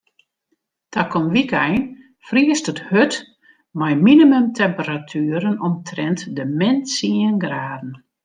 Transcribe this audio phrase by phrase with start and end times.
[0.95, 1.83] Takom wykein
[2.27, 3.13] friest it hurd
[3.79, 7.91] mei minimumtemperatueren omtrint de min tsien graden.